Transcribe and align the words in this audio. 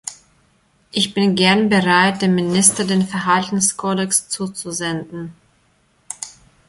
Ich 0.91 1.13
bin 1.13 1.35
gern 1.35 1.69
bereit, 1.69 2.23
dem 2.23 2.33
Minister 2.33 2.85
den 2.85 3.05
Verhaltenskodex 3.05 4.29
zuzusenden. 4.29 5.35